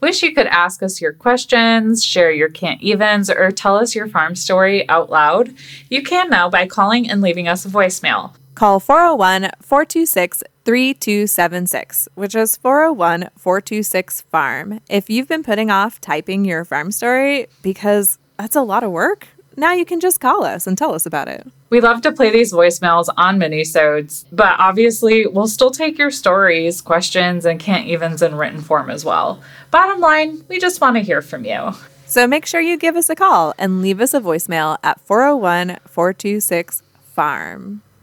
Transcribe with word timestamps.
Wish 0.00 0.22
you 0.22 0.34
could 0.34 0.46
ask 0.48 0.82
us 0.82 1.00
your 1.00 1.12
questions, 1.12 2.04
share 2.04 2.30
your 2.30 2.50
can't 2.50 2.82
evens, 2.82 3.30
or 3.30 3.50
tell 3.50 3.76
us 3.76 3.94
your 3.94 4.06
farm 4.06 4.34
story 4.34 4.86
out 4.88 5.08
loud? 5.08 5.54
You 5.88 6.02
can 6.02 6.28
now 6.28 6.50
by 6.50 6.66
calling 6.66 7.08
and 7.08 7.22
leaving 7.22 7.48
us 7.48 7.64
a 7.64 7.68
voicemail. 7.68 8.34
Call 8.54 8.78
401 8.78 9.50
426 9.62 10.42
3276, 10.64 12.08
which 12.14 12.34
is 12.34 12.56
401 12.56 13.30
426 13.36 14.22
Farm. 14.22 14.80
If 14.88 15.08
you've 15.08 15.28
been 15.28 15.42
putting 15.42 15.70
off 15.70 16.00
typing 16.00 16.44
your 16.44 16.64
farm 16.64 16.90
story 16.92 17.46
because 17.62 18.18
that's 18.38 18.56
a 18.56 18.62
lot 18.62 18.82
of 18.82 18.90
work, 18.90 19.28
now 19.56 19.72
you 19.72 19.84
can 19.84 20.00
just 20.00 20.20
call 20.20 20.44
us 20.44 20.66
and 20.66 20.76
tell 20.76 20.94
us 20.94 21.06
about 21.06 21.28
it. 21.28 21.46
We 21.68 21.80
love 21.80 22.00
to 22.02 22.12
play 22.12 22.30
these 22.30 22.52
voicemails 22.52 23.08
on 23.16 23.40
minisodes, 23.40 24.24
but 24.30 24.54
obviously 24.58 25.26
we'll 25.26 25.48
still 25.48 25.70
take 25.72 25.98
your 25.98 26.12
stories, 26.12 26.80
questions, 26.80 27.44
and 27.44 27.58
can't 27.58 27.86
evens 27.86 28.22
in 28.22 28.36
written 28.36 28.60
form 28.60 28.88
as 28.88 29.04
well. 29.04 29.42
Bottom 29.72 30.00
line, 30.00 30.44
we 30.48 30.60
just 30.60 30.80
want 30.80 30.96
to 30.96 31.02
hear 31.02 31.22
from 31.22 31.44
you. 31.44 31.72
So 32.06 32.28
make 32.28 32.46
sure 32.46 32.60
you 32.60 32.76
give 32.76 32.94
us 32.94 33.10
a 33.10 33.16
call 33.16 33.52
and 33.58 33.82
leave 33.82 34.00
us 34.00 34.14
a 34.14 34.20
voicemail 34.20 34.78
at 34.84 35.00
401 35.00 35.78
426 35.86 36.82
Farm. 37.14 37.82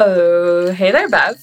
Oh, 0.00 0.70
hey 0.70 0.92
there, 0.92 1.08
Bev. 1.08 1.42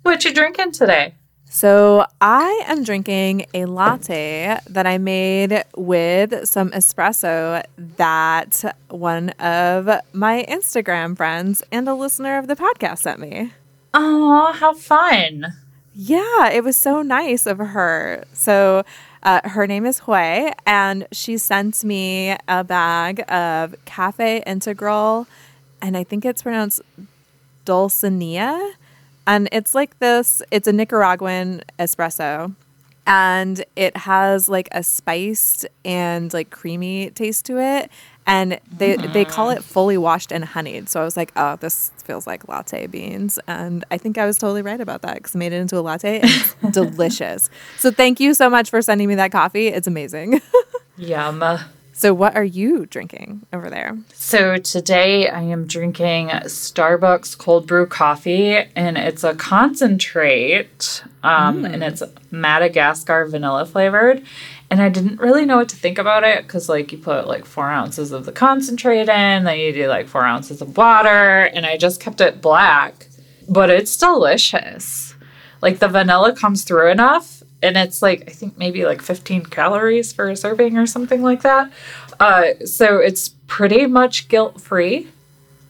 What 0.00 0.24
you 0.24 0.32
drinking 0.32 0.72
today? 0.72 1.14
So, 1.50 2.06
I 2.18 2.62
am 2.66 2.82
drinking 2.82 3.44
a 3.52 3.66
latte 3.66 4.58
that 4.66 4.86
I 4.86 4.96
made 4.96 5.64
with 5.76 6.48
some 6.48 6.70
espresso 6.70 7.62
that 7.76 8.74
one 8.88 9.30
of 9.38 10.00
my 10.14 10.46
Instagram 10.48 11.14
friends 11.14 11.62
and 11.70 11.86
a 11.90 11.94
listener 11.94 12.38
of 12.38 12.46
the 12.46 12.56
podcast 12.56 13.00
sent 13.00 13.20
me. 13.20 13.52
Oh, 13.92 14.52
how 14.54 14.72
fun. 14.72 15.52
Yeah, 15.94 16.48
it 16.48 16.64
was 16.64 16.78
so 16.78 17.02
nice 17.02 17.44
of 17.44 17.58
her. 17.58 18.24
So, 18.32 18.82
uh, 19.24 19.46
her 19.46 19.66
name 19.66 19.84
is 19.84 19.98
Hui, 20.00 20.52
and 20.66 21.06
she 21.12 21.36
sent 21.36 21.84
me 21.84 22.34
a 22.48 22.64
bag 22.64 23.30
of 23.30 23.74
Cafe 23.84 24.42
Integral, 24.46 25.26
and 25.82 25.98
I 25.98 26.04
think 26.04 26.24
it's 26.24 26.42
pronounced 26.42 26.80
Dulcinea. 27.68 28.72
And 29.26 29.46
it's 29.52 29.74
like 29.74 29.98
this 29.98 30.40
it's 30.50 30.66
a 30.66 30.72
Nicaraguan 30.72 31.62
espresso. 31.78 32.54
And 33.06 33.64
it 33.76 33.96
has 33.96 34.48
like 34.48 34.68
a 34.72 34.82
spiced 34.82 35.66
and 35.84 36.32
like 36.32 36.50
creamy 36.50 37.10
taste 37.10 37.44
to 37.46 37.58
it. 37.58 37.90
And 38.26 38.58
they 38.70 38.96
they 38.96 39.24
call 39.24 39.50
it 39.50 39.60
mm. 39.60 39.62
fully 39.62 39.98
washed 39.98 40.32
and 40.32 40.44
honeyed. 40.44 40.88
So 40.88 41.00
I 41.00 41.04
was 41.04 41.16
like, 41.16 41.32
oh, 41.36 41.56
this 41.56 41.90
feels 42.04 42.26
like 42.26 42.48
latte 42.48 42.86
beans. 42.86 43.38
And 43.46 43.84
I 43.90 43.98
think 43.98 44.18
I 44.18 44.26
was 44.26 44.38
totally 44.38 44.62
right 44.62 44.80
about 44.80 45.02
that 45.02 45.16
because 45.16 45.36
I 45.36 45.38
made 45.38 45.52
it 45.52 45.56
into 45.56 45.78
a 45.78 45.80
latte 45.80 46.20
and 46.20 46.30
it's 46.30 46.54
delicious. 46.72 47.50
So 47.78 47.90
thank 47.90 48.20
you 48.20 48.34
so 48.34 48.50
much 48.50 48.70
for 48.70 48.80
sending 48.82 49.08
me 49.08 49.14
that 49.16 49.32
coffee. 49.32 49.68
It's 49.68 49.86
amazing. 49.86 50.40
Yum. 50.96 51.42
So 51.98 52.14
what 52.14 52.36
are 52.36 52.44
you 52.44 52.86
drinking 52.86 53.44
over 53.52 53.68
there? 53.68 53.98
So 54.14 54.56
today 54.56 55.28
I 55.28 55.42
am 55.42 55.66
drinking 55.66 56.28
Starbucks 56.28 57.36
cold 57.36 57.66
brew 57.66 57.86
coffee, 57.86 58.54
and 58.76 58.96
it's 58.96 59.24
a 59.24 59.34
concentrate, 59.34 61.02
um, 61.24 61.64
and 61.64 61.82
it's 61.82 62.04
Madagascar 62.30 63.26
vanilla 63.26 63.66
flavored. 63.66 64.22
And 64.70 64.80
I 64.80 64.90
didn't 64.90 65.18
really 65.18 65.44
know 65.44 65.56
what 65.56 65.70
to 65.70 65.76
think 65.76 65.98
about 65.98 66.22
it 66.22 66.44
because, 66.44 66.68
like, 66.68 66.92
you 66.92 66.98
put 66.98 67.26
like 67.26 67.44
four 67.44 67.68
ounces 67.68 68.12
of 68.12 68.26
the 68.26 68.32
concentrate 68.32 69.08
in, 69.08 69.42
then 69.42 69.58
you 69.58 69.72
do 69.72 69.88
like 69.88 70.06
four 70.06 70.24
ounces 70.24 70.62
of 70.62 70.76
water, 70.76 71.50
and 71.52 71.66
I 71.66 71.76
just 71.76 72.00
kept 72.00 72.20
it 72.20 72.40
black. 72.40 73.08
But 73.48 73.70
it's 73.70 73.96
delicious. 73.96 75.16
Like, 75.60 75.80
the 75.80 75.88
vanilla 75.88 76.32
comes 76.32 76.62
through 76.62 76.92
enough, 76.92 77.37
and 77.62 77.76
it's 77.76 78.02
like, 78.02 78.24
I 78.28 78.32
think 78.32 78.56
maybe 78.58 78.84
like 78.84 79.02
15 79.02 79.46
calories 79.46 80.12
for 80.12 80.28
a 80.28 80.36
serving 80.36 80.76
or 80.78 80.86
something 80.86 81.22
like 81.22 81.42
that. 81.42 81.70
Uh, 82.20 82.54
so 82.64 82.98
it's 82.98 83.30
pretty 83.46 83.86
much 83.86 84.28
guilt 84.28 84.60
free 84.60 85.08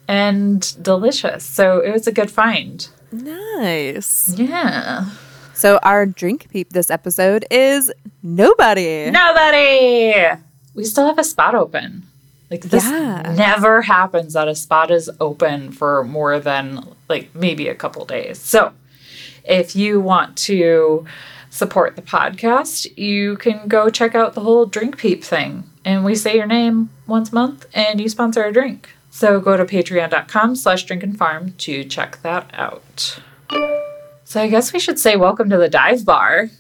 and 0.07 0.75
delicious. 0.83 1.45
So 1.45 1.81
it 1.81 1.93
was 1.93 2.07
a 2.07 2.13
good 2.13 2.31
find. 2.31 2.89
Nice. 3.13 4.29
Yeah. 4.37 5.07
So 5.55 5.79
our 5.83 6.07
drink 6.07 6.49
peep 6.51 6.71
this 6.71 6.91
episode 6.91 7.45
is 7.51 7.91
nobody. 8.23 9.11
Nobody. 9.11 10.15
We 10.75 10.85
still 10.85 11.07
have 11.07 11.19
a 11.19 11.25
spot 11.25 11.55
open. 11.55 12.05
Like 12.51 12.63
this 12.63 12.85
Yeah. 12.85 13.35
never 13.37 13.83
happens 13.83 14.33
that 14.35 14.49
a 14.49 14.55
spot 14.55 14.91
is 14.91 15.11
open 15.21 15.73
for 15.73 16.05
more 16.05 16.39
than 16.39 16.87
like 17.09 17.35
maybe 17.35 17.69
a 17.69 17.75
couple 17.75 18.05
days. 18.05 18.39
So 18.41 18.73
if 19.45 19.75
you 19.77 20.01
want 20.01 20.37
to 20.39 21.05
support 21.59 21.97
the 21.97 22.03
podcast, 22.03 22.97
you 22.97 23.37
can 23.37 23.67
go 23.67 23.91
check 23.91 24.15
out 24.15 24.35
the 24.35 24.41
whole 24.41 24.65
drink 24.65 24.97
peep 24.97 25.25
thing. 25.25 25.65
And 25.85 26.05
we 26.05 26.15
say 26.15 26.37
your 26.37 26.47
name 26.47 26.91
once 27.07 27.33
a 27.33 27.35
month 27.35 27.67
and 27.75 28.01
you 28.01 28.09
sponsor 28.09 28.45
a 28.45 28.53
drink. 28.53 28.89
So 29.11 29.41
go 29.41 29.57
to 29.57 29.65
patreon.com 29.65 30.55
slash 30.55 30.85
drink 30.85 31.03
and 31.03 31.19
farm 31.19 31.53
to 31.59 31.85
check 31.85 32.23
that 32.23 32.49
out. 32.55 33.21
So 34.25 34.41
I 34.41 34.49
guess 34.49 34.73
we 34.73 34.79
should 34.79 34.99
say 34.99 35.17
welcome 35.17 35.51
to 35.51 35.57
the 35.57 35.69
dive 35.69 36.05
bar. 36.05 36.51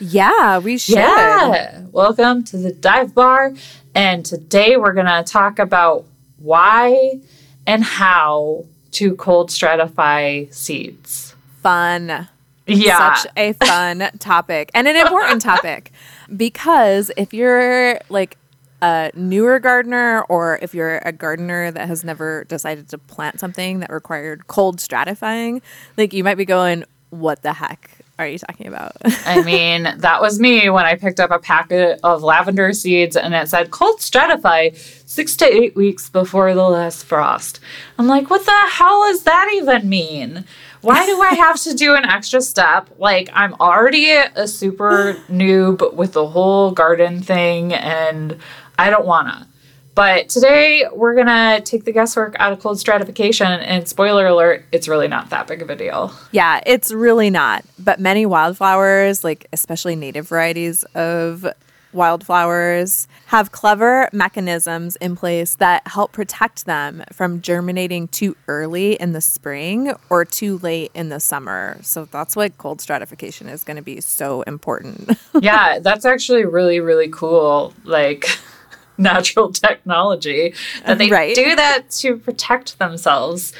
Yeah, 0.00 0.58
we 0.58 0.78
should. 0.78 0.96
Yeah. 0.96 1.84
Welcome 1.92 2.44
to 2.44 2.56
the 2.56 2.72
dive 2.72 3.14
bar. 3.14 3.52
And 3.94 4.24
today 4.24 4.76
we're 4.76 4.94
going 4.94 5.06
to 5.06 5.24
talk 5.24 5.58
about 5.58 6.06
why 6.38 7.20
and 7.66 7.82
how 7.84 8.64
to 8.92 9.14
cold 9.16 9.50
stratify 9.50 10.52
seeds. 10.54 11.34
Fun. 11.62 12.28
Yeah. 12.68 13.14
Such 13.14 13.32
a 13.36 13.52
fun 13.54 14.10
topic 14.18 14.70
and 14.74 14.86
an 14.86 14.96
important 14.96 15.42
topic 15.42 15.92
because 16.36 17.10
if 17.16 17.32
you're 17.32 17.98
like 18.08 18.36
a 18.82 19.10
newer 19.14 19.58
gardener 19.58 20.22
or 20.28 20.58
if 20.62 20.74
you're 20.74 20.98
a 21.04 21.12
gardener 21.12 21.70
that 21.70 21.88
has 21.88 22.04
never 22.04 22.44
decided 22.44 22.88
to 22.90 22.98
plant 22.98 23.40
something 23.40 23.80
that 23.80 23.90
required 23.90 24.46
cold 24.46 24.78
stratifying, 24.78 25.62
like 25.96 26.12
you 26.12 26.22
might 26.22 26.36
be 26.36 26.44
going, 26.44 26.84
what 27.10 27.42
the 27.42 27.52
heck 27.52 27.90
are 28.18 28.26
you 28.26 28.38
talking 28.38 28.66
about? 28.66 28.92
I 29.24 29.42
mean, 29.42 29.84
that 29.98 30.20
was 30.20 30.40
me 30.40 30.68
when 30.70 30.84
I 30.84 30.96
picked 30.96 31.20
up 31.20 31.30
a 31.30 31.38
packet 31.38 32.00
of 32.02 32.22
lavender 32.22 32.72
seeds 32.72 33.16
and 33.16 33.34
it 33.34 33.48
said 33.48 33.70
cold 33.70 34.00
stratify 34.00 34.76
six 35.08 35.36
to 35.36 35.46
eight 35.46 35.76
weeks 35.76 36.10
before 36.10 36.52
the 36.54 36.64
last 36.68 37.04
frost. 37.04 37.60
I'm 37.96 38.08
like, 38.08 38.28
what 38.28 38.44
the 38.44 38.66
hell 38.70 39.04
does 39.04 39.22
that 39.22 39.48
even 39.54 39.88
mean? 39.88 40.44
Why 40.80 41.04
do 41.06 41.20
I 41.20 41.34
have 41.34 41.60
to 41.62 41.74
do 41.74 41.94
an 41.94 42.04
extra 42.04 42.40
step? 42.40 42.88
Like, 42.98 43.28
I'm 43.32 43.54
already 43.54 44.10
a 44.12 44.46
super 44.46 45.14
noob 45.28 45.94
with 45.94 46.12
the 46.12 46.26
whole 46.26 46.70
garden 46.70 47.20
thing 47.20 47.72
and 47.74 48.38
I 48.78 48.90
don't 48.90 49.06
wanna. 49.06 49.48
But 49.94 50.28
today 50.28 50.84
we're 50.92 51.16
gonna 51.16 51.60
take 51.60 51.84
the 51.84 51.90
guesswork 51.90 52.36
out 52.38 52.52
of 52.52 52.60
cold 52.60 52.78
stratification, 52.78 53.48
and 53.48 53.88
spoiler 53.88 54.28
alert, 54.28 54.64
it's 54.70 54.86
really 54.86 55.08
not 55.08 55.30
that 55.30 55.48
big 55.48 55.60
of 55.60 55.70
a 55.70 55.74
deal. 55.74 56.12
Yeah, 56.30 56.60
it's 56.64 56.92
really 56.92 57.30
not. 57.30 57.64
But 57.80 57.98
many 57.98 58.24
wildflowers, 58.24 59.24
like 59.24 59.48
especially 59.52 59.96
native 59.96 60.28
varieties 60.28 60.84
of 60.94 61.44
wildflowers, 61.92 63.08
have 63.26 63.52
clever 63.52 64.08
mechanisms 64.12 64.96
in 64.96 65.16
place 65.16 65.54
that 65.56 65.86
help 65.86 66.12
protect 66.12 66.66
them 66.66 67.02
from 67.12 67.40
germinating 67.40 68.08
too 68.08 68.36
early 68.46 68.94
in 68.94 69.12
the 69.12 69.20
spring 69.20 69.92
or 70.10 70.24
too 70.24 70.58
late 70.58 70.90
in 70.94 71.08
the 71.08 71.20
summer. 71.20 71.78
So 71.82 72.04
that's 72.06 72.36
why 72.36 72.50
cold 72.50 72.80
stratification 72.80 73.48
is 73.48 73.64
going 73.64 73.76
to 73.76 73.82
be 73.82 74.00
so 74.00 74.42
important. 74.42 75.10
yeah, 75.40 75.78
that's 75.78 76.04
actually 76.04 76.44
really, 76.44 76.80
really 76.80 77.08
cool. 77.08 77.72
Like 77.84 78.26
natural 78.98 79.52
technology 79.52 80.54
that 80.86 80.98
they 80.98 81.08
Right. 81.10 81.34
do 81.34 81.54
that 81.56 81.90
to 81.90 82.16
protect 82.16 82.78
themselves. 82.78 83.52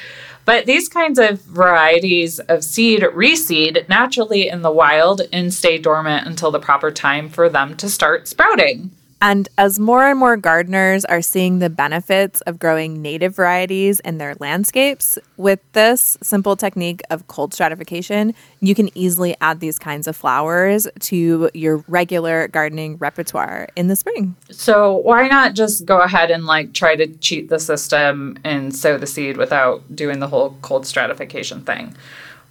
But 0.49 0.65
these 0.65 0.89
kinds 0.89 1.19
of 1.19 1.43
varieties 1.43 2.39
of 2.39 2.63
seed 2.63 3.03
reseed 3.03 3.87
naturally 3.87 4.49
in 4.49 4.63
the 4.63 4.71
wild 4.71 5.21
and 5.31 5.53
stay 5.53 5.77
dormant 5.77 6.25
until 6.25 6.49
the 6.49 6.57
proper 6.59 6.89
time 6.89 7.29
for 7.29 7.49
them 7.49 7.77
to 7.77 7.87
start 7.87 8.27
sprouting. 8.27 8.89
And 9.21 9.49
as 9.57 9.79
more 9.79 10.05
and 10.05 10.17
more 10.17 10.37
gardeners 10.37 11.03
are 11.05 11.21
seeing 11.21 11.59
the 11.59 11.69
benefits 11.69 12.39
of 12.41 12.57
growing 12.57 13.01
native 13.01 13.35
varieties 13.35 13.99
in 13.99 14.17
their 14.17 14.35
landscapes, 14.39 15.19
with 15.35 15.59
this 15.73 16.17
simple 16.23 16.55
technique 16.55 17.01
of 17.09 17.27
cold 17.27 17.53
stratification, 17.53 18.33
you 18.61 18.73
can 18.73 18.89
easily 18.97 19.35
add 19.41 19.59
these 19.59 19.77
kinds 19.77 20.07
of 20.07 20.15
flowers 20.15 20.87
to 21.01 21.49
your 21.53 21.83
regular 21.89 22.47
gardening 22.47 22.95
repertoire 22.97 23.67
in 23.75 23.87
the 23.87 23.95
spring. 23.97 24.37
So 24.51 24.95
why 24.95 25.27
not 25.27 25.53
just 25.53 25.85
go 25.85 25.99
ahead 25.99 26.31
and 26.31 26.45
like 26.45 26.73
try 26.73 26.95
to 26.95 27.07
cheat 27.17 27.49
the 27.49 27.59
system 27.59 28.37
and 28.45 28.73
sow 28.73 28.97
the 28.97 29.07
seed 29.07 29.35
without 29.35 29.93
doing 29.93 30.19
the 30.19 30.27
whole 30.27 30.57
cold 30.61 30.87
stratification 30.87 31.65
thing? 31.65 31.93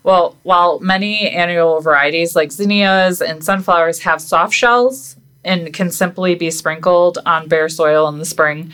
Well, 0.03 0.37
while 0.43 0.81
many 0.81 1.29
annual 1.29 1.81
varieties 1.81 2.37
like 2.37 2.53
zinnias 2.53 3.21
and 3.21 3.43
sunflowers 3.43 4.01
have 4.01 4.21
soft 4.21 4.55
shells, 4.55 5.17
and 5.49 5.73
can 5.73 5.91
simply 5.91 6.35
be 6.35 6.51
sprinkled 6.51 7.19
on 7.27 7.49
bare 7.49 7.69
soil 7.69 8.07
in 8.09 8.19
the 8.19 8.25
spring. 8.25 8.73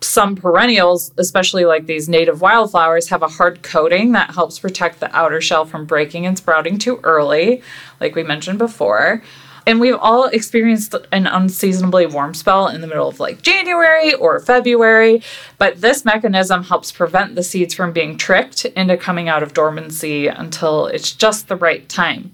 Some 0.00 0.34
perennials, 0.34 1.12
especially 1.18 1.64
like 1.64 1.86
these 1.86 2.08
native 2.08 2.40
wildflowers, 2.40 3.08
have 3.10 3.22
a 3.22 3.28
hard 3.28 3.62
coating 3.62 4.12
that 4.12 4.30
helps 4.30 4.58
protect 4.58 5.00
the 5.00 5.14
outer 5.16 5.40
shell 5.40 5.64
from 5.64 5.86
breaking 5.86 6.26
and 6.26 6.36
sprouting 6.36 6.78
too 6.78 6.98
early, 7.04 7.62
like 8.00 8.14
we 8.14 8.22
mentioned 8.22 8.58
before. 8.58 9.22
And 9.68 9.80
we've 9.80 9.98
all 10.00 10.24
experienced 10.24 10.94
an 11.12 11.26
unseasonably 11.26 12.06
warm 12.06 12.32
spell 12.32 12.68
in 12.68 12.80
the 12.80 12.86
middle 12.86 13.06
of 13.06 13.20
like 13.20 13.42
January 13.42 14.14
or 14.14 14.40
February, 14.40 15.22
but 15.58 15.82
this 15.82 16.06
mechanism 16.06 16.64
helps 16.64 16.90
prevent 16.90 17.34
the 17.34 17.42
seeds 17.42 17.74
from 17.74 17.92
being 17.92 18.16
tricked 18.16 18.64
into 18.64 18.96
coming 18.96 19.28
out 19.28 19.42
of 19.42 19.52
dormancy 19.52 20.26
until 20.26 20.86
it's 20.86 21.12
just 21.12 21.48
the 21.48 21.56
right 21.56 21.86
time. 21.86 22.32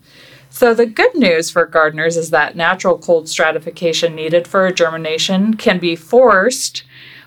So, 0.55 0.73
the 0.73 0.87
good 0.87 1.17
news 1.17 1.51
for 1.51 1.67
gardeners 1.67 2.17
is 2.17 2.31
that 2.31 2.55
natural 2.55 2.97
cold 2.97 3.29
stratification 3.29 4.15
needed 4.15 4.47
for 4.47 4.71
germination 4.71 5.55
can 5.55 5.81
be 5.81 5.97
forced 5.97 6.85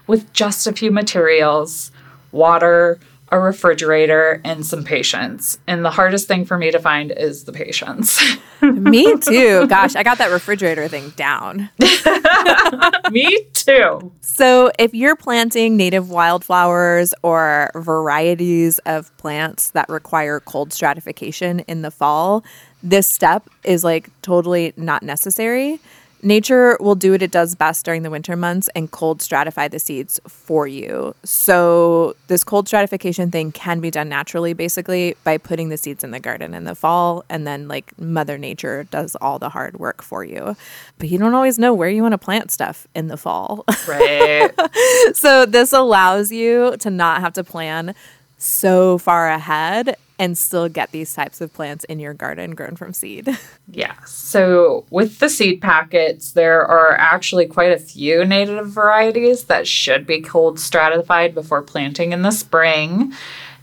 with 0.08 0.32
just 0.32 0.66
a 0.66 0.72
few 0.72 0.92
materials 0.92 1.92
water, 2.32 3.02
a 3.30 3.38
refrigerator, 3.38 4.40
and 4.46 4.66
some 4.66 4.82
patience. 4.82 5.60
And 5.68 5.84
the 5.84 5.92
hardest 5.92 6.30
thing 6.30 6.46
for 6.46 6.58
me 6.58 6.72
to 6.72 6.80
find 6.80 7.12
is 7.12 7.44
the 7.44 7.52
patience. 7.52 8.18
me 8.62 9.18
too. 9.18 9.68
Gosh, 9.68 9.98
I 9.98 10.04
got 10.04 10.20
that 10.20 10.32
refrigerator 10.32 10.88
thing 10.88 11.10
down. 11.18 11.70
me 13.12 13.46
too. 13.52 14.10
So, 14.22 14.72
if 14.80 14.94
you're 14.94 15.18
planting 15.18 15.76
native 15.76 16.10
wildflowers 16.10 17.14
or 17.24 17.72
varieties 17.76 18.80
of 18.86 19.16
plants 19.18 19.72
that 19.72 19.90
require 19.90 20.40
cold 20.40 20.72
stratification 20.72 21.60
in 21.62 21.82
the 21.82 21.92
fall, 21.92 22.46
this 22.84 23.08
step 23.08 23.50
is 23.64 23.84
like 23.84 24.10
totally 24.22 24.74
not 24.78 25.04
necessary. 25.04 25.80
Nature 26.24 26.78
will 26.80 26.96
do 26.96 27.12
what 27.12 27.22
it 27.22 27.30
does 27.30 27.54
best 27.54 27.86
during 27.86 28.02
the 28.02 28.10
winter 28.10 28.36
months 28.36 28.70
and 28.76 28.90
cold 28.90 29.20
stratify 29.20 29.70
the 29.70 29.78
seeds 29.78 30.20
for 30.28 30.66
you. 30.66 31.14
So, 31.24 32.16
this 32.28 32.44
cold 32.44 32.68
stratification 32.68 33.30
thing 33.30 33.52
can 33.52 33.80
be 33.82 33.92
done 33.92 34.10
naturally, 34.10 34.54
basically, 34.54 35.16
by 35.24 35.38
putting 35.38 35.70
the 35.70 35.78
seeds 35.78 36.04
in 36.04 36.10
the 36.10 36.20
garden 36.20 36.56
in 36.56 36.64
the 36.64 36.74
fall, 36.74 37.24
and 37.30 37.46
then 37.46 37.68
like 37.68 37.98
Mother 38.00 38.40
Nature 38.40 38.86
does 38.86 39.16
all 39.22 39.38
the 39.38 39.50
hard 39.50 39.80
work 39.80 40.02
for 40.02 40.24
you. 40.24 40.56
But 40.98 41.10
you 41.10 41.20
don't 41.20 41.36
always 41.36 41.60
know 41.60 41.72
where 41.72 41.90
you 41.90 42.02
want 42.02 42.14
to 42.14 42.18
plant 42.18 42.50
stuff 42.50 42.88
in 42.96 43.10
the 43.10 43.18
fall. 43.18 43.64
Right. 43.88 44.50
so, 45.14 45.46
this 45.46 45.72
allows 45.72 46.32
you 46.32 46.78
to 46.80 46.90
not 46.90 47.22
have 47.22 47.34
to 47.34 47.44
plan 47.44 47.94
so 48.40 48.98
far 48.98 49.30
ahead 49.30 49.98
and 50.20 50.38
still 50.38 50.68
get 50.68 50.92
these 50.92 51.14
types 51.14 51.42
of 51.42 51.54
plants 51.54 51.84
in 51.86 52.00
your 52.00 52.14
garden 52.14 52.56
grown 52.56 52.76
from 52.76 52.94
seed. 52.94 53.30
yeah. 53.72 53.96
So 54.06 54.86
with 54.90 55.20
the 55.20 55.30
seed 55.30 55.62
packets, 55.62 56.32
there 56.32 56.66
are 56.66 56.94
actually 56.94 57.46
quite 57.46 57.72
a 57.72 57.80
few 57.80 58.26
native 58.26 58.70
varieties 58.70 59.46
that 59.46 59.68
should 59.68 60.08
be 60.08 60.22
cold 60.22 60.60
stratified 60.60 61.34
before 61.34 61.62
planting 61.62 62.14
in 62.14 62.24
the 62.24 62.32
spring. 62.32 63.14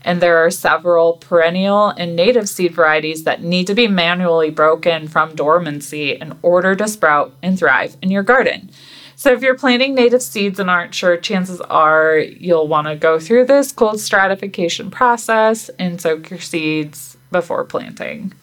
And 0.03 0.21
there 0.21 0.37
are 0.37 0.51
several 0.51 1.13
perennial 1.13 1.89
and 1.89 2.15
native 2.15 2.47
seed 2.47 2.73
varieties 2.73 3.23
that 3.23 3.41
need 3.41 3.65
to 3.67 3.73
be 3.73 3.87
manually 3.87 4.51
broken 4.51 5.07
from 5.07 5.35
dormancy 5.35 6.11
in 6.11 6.37
order 6.43 6.75
to 6.75 6.87
sprout 6.87 7.33
and 7.41 7.57
thrive 7.57 7.97
in 8.03 8.11
your 8.11 8.21
garden. 8.21 8.69
So 9.15 9.31
if 9.31 9.41
you're 9.41 9.57
planting 9.57 9.95
native 9.95 10.21
seeds 10.21 10.59
and 10.59 10.69
aren't 10.69 10.93
sure, 10.93 11.17
chances 11.17 11.61
are 11.61 12.17
you'll 12.17 12.67
want 12.67 12.87
to 12.87 12.95
go 12.95 13.19
through 13.19 13.45
this 13.45 13.71
cold 13.71 13.99
stratification 13.99 14.91
process 14.91 15.69
and 15.79 15.99
soak 15.99 16.29
your 16.29 16.39
seeds 16.39 17.17
before 17.31 17.63
planting. 17.63 18.33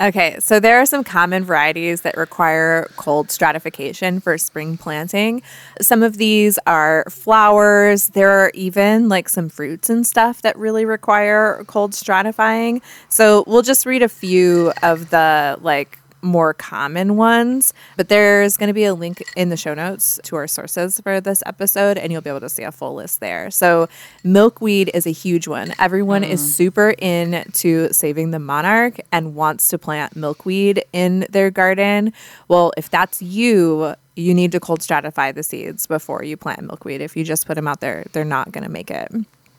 Okay, 0.00 0.36
so 0.40 0.58
there 0.58 0.80
are 0.80 0.86
some 0.86 1.04
common 1.04 1.44
varieties 1.44 2.00
that 2.00 2.16
require 2.16 2.88
cold 2.96 3.30
stratification 3.30 4.18
for 4.18 4.36
spring 4.36 4.76
planting. 4.76 5.42
Some 5.80 6.02
of 6.02 6.16
these 6.16 6.58
are 6.66 7.04
flowers. 7.08 8.08
There 8.08 8.30
are 8.30 8.50
even 8.54 9.08
like 9.08 9.28
some 9.28 9.48
fruits 9.48 9.88
and 9.90 10.04
stuff 10.04 10.42
that 10.42 10.56
really 10.56 10.84
require 10.84 11.62
cold 11.68 11.92
stratifying. 11.92 12.82
So 13.10 13.44
we'll 13.46 13.62
just 13.62 13.86
read 13.86 14.02
a 14.02 14.08
few 14.08 14.72
of 14.82 15.10
the 15.10 15.58
like 15.60 15.98
more 16.22 16.54
common 16.54 17.16
ones. 17.16 17.74
But 17.96 18.08
there's 18.08 18.56
going 18.56 18.68
to 18.68 18.74
be 18.74 18.84
a 18.84 18.94
link 18.94 19.22
in 19.36 19.48
the 19.48 19.56
show 19.56 19.74
notes 19.74 20.20
to 20.24 20.36
our 20.36 20.46
sources 20.46 21.00
for 21.00 21.20
this 21.20 21.42
episode, 21.46 21.98
and 21.98 22.12
you'll 22.12 22.22
be 22.22 22.30
able 22.30 22.40
to 22.40 22.48
see 22.48 22.62
a 22.62 22.72
full 22.72 22.94
list 22.94 23.20
there. 23.20 23.50
So, 23.50 23.88
milkweed 24.24 24.90
is 24.94 25.06
a 25.06 25.10
huge 25.10 25.48
one. 25.48 25.74
Everyone 25.78 26.22
mm. 26.22 26.30
is 26.30 26.54
super 26.54 26.90
into 26.90 27.92
saving 27.92 28.30
the 28.30 28.38
monarch 28.38 29.00
and 29.10 29.34
wants 29.34 29.68
to 29.68 29.78
plant 29.78 30.16
milkweed 30.16 30.84
in 30.92 31.26
their 31.30 31.50
garden. 31.50 32.12
Well, 32.48 32.72
if 32.76 32.88
that's 32.88 33.20
you, 33.20 33.94
you 34.16 34.34
need 34.34 34.52
to 34.52 34.60
cold 34.60 34.80
stratify 34.80 35.34
the 35.34 35.42
seeds 35.42 35.86
before 35.86 36.22
you 36.22 36.36
plant 36.36 36.62
milkweed. 36.62 37.00
If 37.00 37.16
you 37.16 37.24
just 37.24 37.46
put 37.46 37.54
them 37.54 37.66
out 37.66 37.80
there, 37.80 38.04
they're 38.12 38.24
not 38.24 38.52
going 38.52 38.64
to 38.64 38.70
make 38.70 38.90
it. 38.90 39.10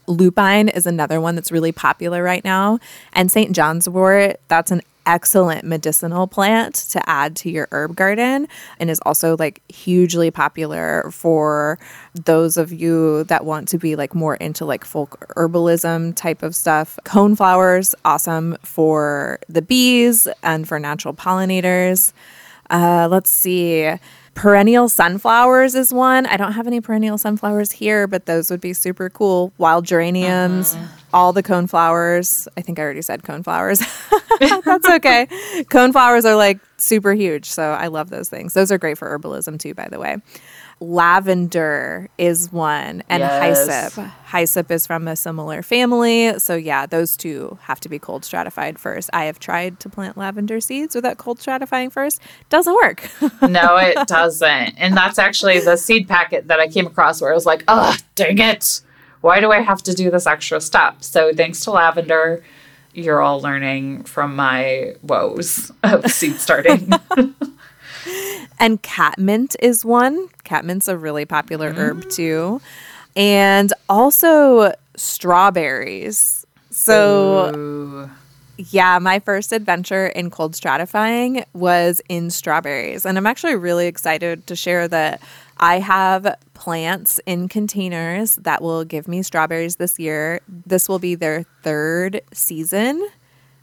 Lupine 0.07 0.69
is 0.69 0.85
another 0.85 1.21
one 1.21 1.35
that's 1.35 1.51
really 1.51 1.71
popular 1.71 2.21
right 2.23 2.43
now. 2.43 2.79
And 3.13 3.31
St. 3.31 3.55
John's 3.55 3.87
wort, 3.87 4.39
that's 4.47 4.71
an 4.71 4.81
excellent 5.05 5.65
medicinal 5.65 6.27
plant 6.27 6.75
to 6.75 7.09
add 7.09 7.35
to 7.37 7.49
your 7.49 7.67
herb 7.71 7.95
garden 7.95 8.47
and 8.79 8.89
is 8.89 8.99
also 9.05 9.35
like 9.37 9.61
hugely 9.71 10.31
popular 10.31 11.09
for 11.11 11.77
those 12.13 12.57
of 12.57 12.71
you 12.71 13.23
that 13.25 13.45
want 13.45 13.67
to 13.67 13.77
be 13.77 13.95
like 13.95 14.13
more 14.13 14.35
into 14.35 14.65
like 14.65 14.85
folk 14.85 15.19
herbalism 15.35 16.15
type 16.15 16.43
of 16.43 16.55
stuff. 16.55 16.97
Coneflowers, 17.05 17.93
awesome 18.05 18.57
for 18.63 19.39
the 19.49 19.61
bees 19.61 20.27
and 20.41 20.67
for 20.67 20.79
natural 20.79 21.13
pollinators. 21.13 22.13
Uh, 22.69 23.07
let's 23.09 23.29
see. 23.29 23.91
Perennial 24.35 24.89
sunflowers 24.89 25.75
is 25.75 25.93
one. 25.93 26.25
I 26.25 26.37
don't 26.37 26.53
have 26.53 26.65
any 26.65 26.81
perennial 26.81 27.19
sunflowers 27.19 27.71
here, 27.71 28.07
but 28.07 28.25
those 28.25 28.49
would 28.49 28.61
be 28.61 28.73
super 28.73 29.09
cool. 29.09 29.53
Wild 29.59 29.85
geraniums, 29.85 30.73
uh-huh. 30.73 30.87
all 31.13 31.33
the 31.33 31.43
coneflowers. 31.43 32.47
I 32.57 32.61
think 32.61 32.79
I 32.79 32.81
already 32.81 33.03
said 33.03 33.21
coneflowers. 33.21 33.83
That's 34.65 34.89
okay. 34.89 35.27
coneflowers 35.69 36.25
are 36.25 36.35
like 36.35 36.59
super 36.77 37.13
huge, 37.13 37.45
so 37.45 37.71
I 37.71 37.87
love 37.87 38.09
those 38.09 38.29
things. 38.29 38.53
Those 38.53 38.71
are 38.71 38.77
great 38.77 38.97
for 38.97 39.17
herbalism 39.17 39.59
too, 39.59 39.73
by 39.73 39.87
the 39.89 39.99
way 39.99 40.17
lavender 40.83 42.09
is 42.17 42.51
one, 42.51 43.03
and 43.09 43.21
yes. 43.21 43.67
hyssop. 43.67 44.05
Hyssop 44.25 44.71
is 44.71 44.85
from 44.85 45.07
a 45.07 45.15
similar 45.15 45.61
family. 45.61 46.37
So, 46.39 46.55
yeah, 46.55 46.85
those 46.85 47.15
two 47.15 47.57
have 47.61 47.79
to 47.81 47.89
be 47.89 47.99
cold 47.99 48.25
stratified 48.25 48.77
first. 48.77 49.09
I 49.13 49.25
have 49.25 49.39
tried 49.39 49.79
to 49.81 49.89
plant 49.89 50.17
lavender 50.17 50.59
seeds 50.59 50.95
without 50.95 51.17
cold 51.17 51.39
stratifying 51.39 51.91
first. 51.91 52.21
Doesn't 52.49 52.73
work. 52.73 53.09
no, 53.41 53.77
it 53.77 54.07
doesn't. 54.07 54.75
And 54.77 54.95
that's 54.95 55.17
actually 55.17 55.59
the 55.59 55.77
seed 55.77 56.07
packet 56.07 56.47
that 56.47 56.59
I 56.59 56.67
came 56.67 56.85
across 56.85 57.21
where 57.21 57.31
I 57.31 57.35
was 57.35 57.45
like, 57.45 57.63
oh, 57.67 57.95
dang 58.15 58.39
it. 58.39 58.81
Why 59.21 59.39
do 59.39 59.51
I 59.51 59.61
have 59.61 59.81
to 59.83 59.93
do 59.93 60.11
this 60.11 60.27
extra 60.27 60.59
step? 60.59 61.03
So, 61.03 61.33
thanks 61.33 61.63
to 61.63 61.71
lavender, 61.71 62.43
you're 62.93 63.21
all 63.21 63.41
learning 63.41 64.03
from 64.03 64.35
my 64.35 64.95
woes 65.01 65.71
of 65.83 66.09
seed 66.11 66.35
starting. 66.35 66.91
and 68.59 68.81
catmint 68.81 69.55
is 69.59 69.83
one. 69.83 70.27
Catmint's 70.45 70.87
a 70.87 70.97
really 70.97 71.25
popular 71.25 71.73
mm. 71.73 71.77
herb 71.77 72.09
too. 72.09 72.61
And 73.15 73.73
also 73.89 74.73
strawberries. 74.95 76.45
So 76.69 77.55
Ooh. 77.55 78.09
Yeah, 78.57 78.99
my 78.99 79.19
first 79.19 79.51
adventure 79.51 80.07
in 80.07 80.29
cold 80.29 80.53
stratifying 80.53 81.43
was 81.53 82.01
in 82.07 82.29
strawberries. 82.29 83.03
And 83.05 83.17
I'm 83.17 83.25
actually 83.25 83.55
really 83.55 83.87
excited 83.87 84.45
to 84.45 84.55
share 84.55 84.87
that 84.89 85.21
I 85.57 85.79
have 85.79 86.35
plants 86.63 87.19
in 87.25 87.49
containers 87.49 88.37
that 88.37 88.61
will 88.61 88.85
give 88.85 89.05
me 89.05 89.21
strawberries 89.21 89.75
this 89.75 89.99
year. 89.99 90.39
This 90.47 90.87
will 90.87 90.97
be 90.97 91.13
their 91.13 91.43
third 91.61 92.21
season 92.31 93.05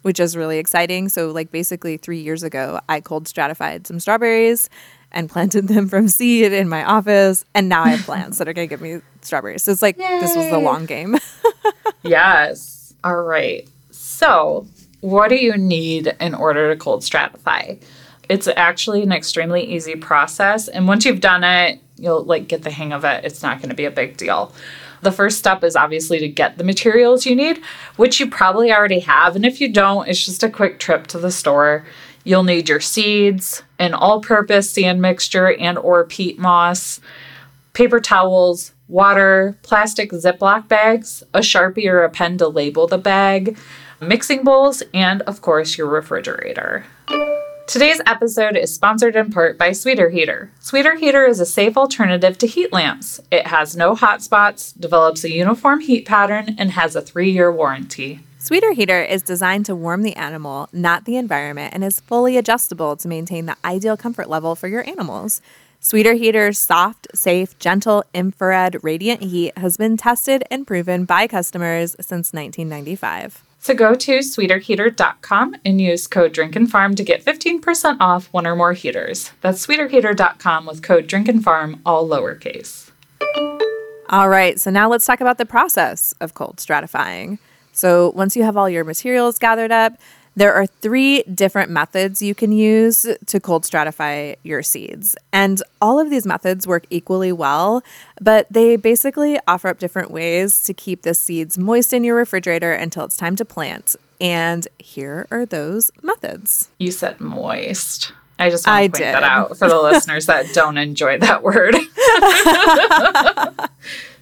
which 0.03 0.19
is 0.19 0.35
really 0.35 0.57
exciting. 0.57 1.11
So, 1.11 1.31
like, 1.31 1.53
basically, 1.53 1.99
three 1.99 2.21
years 2.21 2.43
ago, 2.43 2.81
I 2.89 3.01
cold 3.01 3.29
stratified 3.29 3.87
some 3.87 4.01
strawberries 4.01 4.71
and 5.13 5.29
planted 5.29 5.69
them 5.69 5.89
from 5.89 6.09
seed 6.09 6.55
in 6.55 6.71
my 6.71 6.83
office. 6.83 7.45
And 7.55 7.69
now 7.69 7.83
I 7.83 7.91
have 7.91 8.07
plants 8.07 8.39
that 8.39 8.49
are 8.49 8.55
going 8.55 8.67
to 8.67 8.73
give 8.73 8.81
me 8.81 9.03
strawberries. 9.21 9.63
So, 9.63 9.73
it's 9.73 9.83
like 9.83 9.99
Yay. 9.99 10.21
this 10.21 10.35
was 10.35 10.49
the 10.49 10.59
long 10.59 10.87
game. 10.87 11.19
yes. 12.03 12.95
All 13.05 13.23
right. 13.23 13.69
So, 13.91 14.67
what 15.01 15.29
do 15.29 15.37
you 15.37 15.55
need 15.59 16.17
in 16.19 16.35
order 16.35 16.73
to 16.73 16.81
cold 16.81 17.03
stratify? 17.03 17.79
It's 18.31 18.49
actually 18.49 19.03
an 19.03 19.13
extremely 19.13 19.65
easy 19.65 19.97
process. 19.97 20.67
And 20.69 20.89
once 20.89 21.05
you've 21.05 21.21
done 21.21 21.45
it, 21.45 21.79
you'll 22.01 22.25
like 22.25 22.49
get 22.49 22.63
the 22.63 22.71
hang 22.71 22.93
of 22.93 23.05
it. 23.05 23.25
It's 23.25 23.43
not 23.43 23.59
going 23.59 23.69
to 23.69 23.77
be 23.77 23.85
a 23.85 23.91
big 23.91 24.17
deal. 24.17 24.53
The 25.03 25.13
first 25.13 25.39
step 25.39 25.63
is 25.63 25.77
obviously 25.77 26.19
to 26.19 26.29
get 26.29 26.59
the 26.59 26.65
materials 26.65 27.25
you 27.25 27.35
need, 27.37 27.63
which 27.97 28.21
you 28.21 28.29
probably 28.29 28.73
already 28.73 29.01
have. 29.01 29.37
And 29.37 29.47
if 29.47 29.61
you 29.61 29.73
don't, 29.73 30.09
it's 30.09 30.25
just 30.25 30.43
a 30.43 30.51
quick 30.51 30.79
trip 30.79 31.07
to 31.09 31.19
the 31.19 31.31
store. 31.31 31.87
You'll 32.25 32.43
need 32.43 32.69
your 32.69 32.81
seeds, 32.81 33.63
an 33.79 33.95
all-purpose 33.95 34.71
sand 34.71 35.01
mixture 35.01 35.55
and 35.55 35.79
or 35.79 36.05
peat 36.05 36.39
moss, 36.39 37.01
paper 37.73 38.01
towels, 38.01 38.73
water, 38.89 39.57
plastic 39.63 40.11
Ziploc 40.11 40.69
bags, 40.69 41.23
a 41.33 41.39
Sharpie 41.39 41.89
or 41.89 42.03
a 42.03 42.11
pen 42.11 42.37
to 42.39 42.49
label 42.49 42.87
the 42.87 42.99
bag, 42.99 43.57
mixing 44.01 44.45
bowls, 44.45 44.83
and 44.93 45.23
of 45.23 45.41
course 45.41 45.79
your 45.79 45.87
refrigerator. 45.87 46.85
Today's 47.71 48.01
episode 48.05 48.57
is 48.57 48.75
sponsored 48.75 49.15
in 49.15 49.31
part 49.31 49.57
by 49.57 49.71
Sweeter 49.71 50.11
Heater. 50.11 50.51
Sweeter 50.59 50.97
Heater 50.97 51.25
is 51.25 51.39
a 51.39 51.47
safe 51.47 51.77
alternative 51.77 52.37
to 52.39 52.49
heat 52.49 52.73
lamps. 52.73 53.21
It 53.31 53.47
has 53.47 53.77
no 53.77 53.95
hot 53.95 54.23
spots, 54.23 54.73
develops 54.73 55.23
a 55.23 55.33
uniform 55.33 55.79
heat 55.79 56.05
pattern, 56.05 56.57
and 56.59 56.73
has 56.73 56.97
a 56.97 57.01
three 57.01 57.31
year 57.31 57.53
warranty. 57.53 58.19
Sweeter 58.41 58.73
Heater 58.73 59.01
is 59.01 59.23
designed 59.23 59.67
to 59.67 59.77
warm 59.77 60.03
the 60.03 60.17
animal, 60.17 60.69
not 60.73 61.05
the 61.05 61.17
environment, 61.17 61.73
and 61.73 61.85
is 61.85 62.01
fully 62.01 62.37
adjustable 62.37 62.97
to 62.97 63.07
maintain 63.07 63.47
the 63.47 63.57
ideal 63.65 63.97
comfort 63.97 64.29
level 64.29 64.57
for 64.57 64.67
your 64.67 64.85
animals. 64.89 65.41
Sweeter 65.79 66.15
Heater's 66.15 66.59
soft, 66.59 67.07
safe, 67.15 67.57
gentle 67.61 68.03
infrared 68.13 68.83
radiant 68.83 69.23
heat 69.23 69.57
has 69.57 69.77
been 69.77 69.97
tested 69.97 70.43
and 70.51 70.67
proven 70.67 71.05
by 71.05 71.29
customers 71.29 71.95
since 72.01 72.33
1995. 72.33 73.45
So 73.63 73.75
go 73.75 73.95
to 73.95 74.19
sweeterheater.com 74.19 75.57
and 75.67 75.81
use 75.81 76.07
code 76.07 76.33
DRINKINFARM 76.33 76.97
to 76.97 77.05
get 77.05 77.23
15% 77.23 77.99
off 78.01 78.33
one 78.33 78.47
or 78.47 78.57
more 78.57 78.73
heaters. 78.73 79.33
That's 79.43 79.65
sweeterheater.com 79.65 80.65
with 80.65 80.83
code 80.83 81.07
DRINKINFARM, 81.07 81.81
all 81.85 82.09
lowercase. 82.09 82.91
All 84.09 84.31
right, 84.31 84.59
so 84.59 84.71
now 84.71 84.89
let's 84.89 85.05
talk 85.05 85.21
about 85.21 85.37
the 85.37 85.45
process 85.45 86.15
of 86.21 86.33
cold 86.33 86.57
stratifying. 86.57 87.39
So 87.73 88.13
once 88.17 88.35
you 88.35 88.43
have 88.45 88.57
all 88.57 88.69
your 88.69 88.83
materials 88.83 89.39
gathered 89.39 89.71
up, 89.71 89.93
there 90.37 90.55
are 90.55 90.67
three 90.67 91.23
different 91.25 91.71
methods 91.71 92.23
you 92.23 92.35
can 92.35 92.53
use 92.53 93.07
to 93.27 93.41
cold 93.41 93.65
stratify 93.65 94.37
your 94.43 94.63
seeds. 94.63 95.17
And 95.33 95.63
all 95.81 95.99
of 95.99 96.11
these 96.11 96.27
methods 96.27 96.67
work 96.67 96.87
equally 96.91 97.33
well, 97.33 97.83
but 98.21 98.47
they 98.51 98.77
basically 98.77 99.39
offer 99.47 99.69
up 99.69 99.79
different 99.79 100.11
ways 100.11 100.63
to 100.65 100.75
keep 100.75 101.03
the 101.03 101.15
seeds 101.15 101.59
moist 101.59 101.93
in 101.93 102.05
your 102.05 102.17
refrigerator 102.17 102.73
until 102.73 103.05
it's 103.05 103.17
time 103.17 103.37
to 103.37 103.45
plant. 103.45 103.97
And 104.21 104.69
here 104.79 105.27
are 105.31 105.47
those 105.47 105.91
methods. 106.03 106.69
You 106.79 106.93
said 106.93 107.21
moist. 107.21 108.13
I 108.39 108.49
just 108.49 108.67
want 108.67 108.77
to 108.77 108.83
I 108.83 108.89
point 108.89 108.95
did. 108.95 109.15
that 109.15 109.23
out 109.23 109.59
for 109.59 109.69
the 109.69 109.81
listeners 109.81 110.27
that 110.27 110.55
don't 110.55 110.79
enjoy 110.79 111.19
that 111.19 111.43
word. 111.43 111.75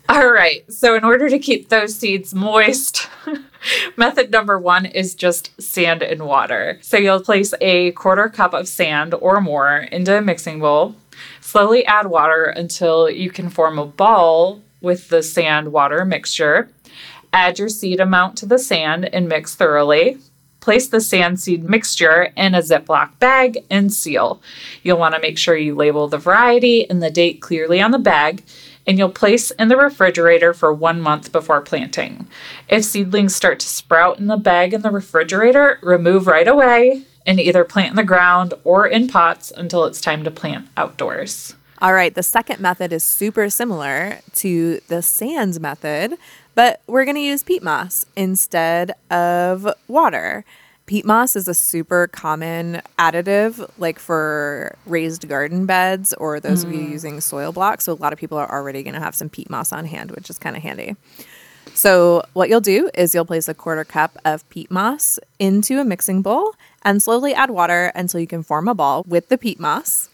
All 0.08 0.30
right. 0.30 0.70
So, 0.72 0.96
in 0.96 1.04
order 1.04 1.28
to 1.28 1.38
keep 1.38 1.68
those 1.68 1.94
seeds 1.94 2.34
moist, 2.34 3.08
method 3.96 4.30
number 4.30 4.58
one 4.58 4.86
is 4.86 5.14
just 5.14 5.60
sand 5.60 6.02
and 6.02 6.22
water. 6.22 6.78
So, 6.80 6.96
you'll 6.96 7.20
place 7.20 7.52
a 7.60 7.92
quarter 7.92 8.28
cup 8.28 8.54
of 8.54 8.68
sand 8.68 9.14
or 9.14 9.40
more 9.40 9.76
into 9.76 10.16
a 10.16 10.22
mixing 10.22 10.60
bowl. 10.60 10.94
Slowly 11.40 11.84
add 11.84 12.06
water 12.06 12.44
until 12.44 13.10
you 13.10 13.30
can 13.30 13.50
form 13.50 13.78
a 13.78 13.84
ball 13.84 14.62
with 14.80 15.08
the 15.08 15.22
sand 15.22 15.72
water 15.72 16.04
mixture. 16.04 16.70
Add 17.32 17.58
your 17.58 17.68
seed 17.68 18.00
amount 18.00 18.38
to 18.38 18.46
the 18.46 18.58
sand 18.58 19.04
and 19.12 19.28
mix 19.28 19.54
thoroughly. 19.54 20.18
Place 20.60 20.88
the 20.88 21.00
sand 21.00 21.40
seed 21.40 21.64
mixture 21.64 22.32
in 22.36 22.54
a 22.54 22.58
Ziploc 22.58 23.18
bag 23.18 23.58
and 23.70 23.92
seal. 23.92 24.40
You'll 24.82 24.98
want 24.98 25.14
to 25.14 25.20
make 25.20 25.38
sure 25.38 25.56
you 25.56 25.74
label 25.74 26.08
the 26.08 26.18
variety 26.18 26.88
and 26.88 27.02
the 27.02 27.10
date 27.10 27.40
clearly 27.40 27.80
on 27.80 27.90
the 27.90 27.98
bag, 27.98 28.42
and 28.88 28.98
you'll 28.98 29.10
place 29.10 29.50
in 29.52 29.68
the 29.68 29.76
refrigerator 29.76 30.54
for 30.54 30.72
one 30.72 30.98
month 31.00 31.30
before 31.30 31.60
planting. 31.60 32.26
If 32.70 32.84
seedlings 32.84 33.36
start 33.36 33.60
to 33.60 33.68
sprout 33.68 34.18
in 34.18 34.28
the 34.28 34.38
bag 34.38 34.72
in 34.72 34.80
the 34.80 34.90
refrigerator, 34.90 35.78
remove 35.82 36.26
right 36.26 36.48
away 36.48 37.04
and 37.26 37.38
either 37.38 37.64
plant 37.64 37.90
in 37.90 37.96
the 37.96 38.02
ground 38.02 38.54
or 38.64 38.86
in 38.86 39.06
pots 39.06 39.52
until 39.54 39.84
it's 39.84 40.00
time 40.00 40.24
to 40.24 40.30
plant 40.30 40.68
outdoors. 40.78 41.54
All 41.80 41.92
right, 41.92 42.14
the 42.14 42.22
second 42.22 42.60
method 42.60 42.92
is 42.92 43.04
super 43.04 43.50
similar 43.50 44.20
to 44.36 44.80
the 44.88 45.02
sands 45.02 45.60
method, 45.60 46.14
but 46.54 46.80
we're 46.86 47.04
going 47.04 47.14
to 47.14 47.20
use 47.20 47.42
peat 47.42 47.62
moss 47.62 48.06
instead 48.16 48.92
of 49.10 49.68
water. 49.86 50.44
Peat 50.88 51.04
moss 51.04 51.36
is 51.36 51.46
a 51.48 51.52
super 51.52 52.06
common 52.06 52.80
additive, 52.98 53.70
like 53.76 53.98
for 53.98 54.74
raised 54.86 55.28
garden 55.28 55.66
beds 55.66 56.14
or 56.14 56.40
those 56.40 56.64
of 56.64 56.72
you 56.72 56.80
mm. 56.80 56.90
using 56.90 57.20
soil 57.20 57.52
blocks. 57.52 57.84
So, 57.84 57.92
a 57.92 57.94
lot 57.94 58.14
of 58.14 58.18
people 58.18 58.38
are 58.38 58.50
already 58.50 58.82
going 58.82 58.94
to 58.94 59.00
have 59.00 59.14
some 59.14 59.28
peat 59.28 59.50
moss 59.50 59.70
on 59.70 59.84
hand, 59.84 60.12
which 60.12 60.30
is 60.30 60.38
kind 60.38 60.56
of 60.56 60.62
handy. 60.62 60.96
So, 61.74 62.22
what 62.32 62.48
you'll 62.48 62.62
do 62.62 62.88
is 62.94 63.14
you'll 63.14 63.26
place 63.26 63.48
a 63.48 63.54
quarter 63.54 63.84
cup 63.84 64.16
of 64.24 64.48
peat 64.48 64.70
moss 64.70 65.18
into 65.38 65.78
a 65.78 65.84
mixing 65.84 66.22
bowl 66.22 66.54
and 66.80 67.02
slowly 67.02 67.34
add 67.34 67.50
water 67.50 67.92
until 67.94 68.18
you 68.18 68.26
can 68.26 68.42
form 68.42 68.66
a 68.66 68.74
ball 68.74 69.04
with 69.06 69.28
the 69.28 69.36
peat 69.36 69.60
moss. 69.60 70.08